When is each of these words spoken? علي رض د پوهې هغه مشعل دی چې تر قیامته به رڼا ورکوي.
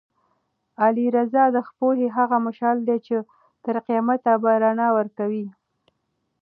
علي 0.83 1.05
رض 1.15 1.33
د 1.55 1.57
پوهې 1.79 2.07
هغه 2.17 2.37
مشعل 2.47 2.77
دی 2.87 2.97
چې 3.07 3.15
تر 3.63 3.75
قیامته 3.87 4.31
به 4.41 4.51
رڼا 4.63 4.87
ورکوي. 4.97 5.47